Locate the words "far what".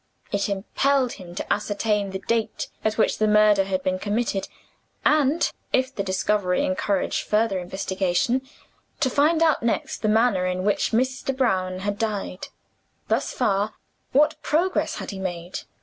13.31-14.41